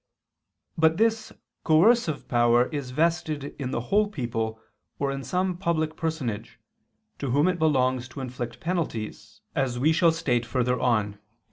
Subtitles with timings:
[0.79, 1.31] But this
[1.63, 4.59] coercive power is vested in the whole people
[4.97, 6.59] or in some public personage,
[7.19, 11.19] to whom it belongs to inflict penalties, as we shall state further on (Q.